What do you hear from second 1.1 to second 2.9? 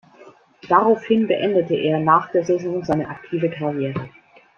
beendete er nach der Saison